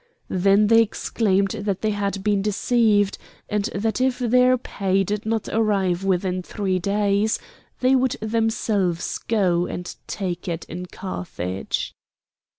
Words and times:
Then 0.31 0.65
they 0.65 0.81
exclaimed 0.81 1.51
that 1.51 1.81
they 1.83 1.91
had 1.91 2.23
been 2.23 2.41
deceived, 2.41 3.19
and 3.47 3.65
that 3.65 4.01
if 4.01 4.17
their 4.17 4.57
pay 4.57 5.03
did 5.03 5.27
not 5.27 5.47
arrive 5.49 6.03
within 6.03 6.41
three 6.41 6.79
days, 6.79 7.37
they 7.81 7.95
would 7.95 8.13
themselves 8.19 9.19
go 9.19 9.67
and 9.67 9.95
take 10.07 10.47
it 10.47 10.65
in 10.65 10.87
Carthage. 10.87 11.93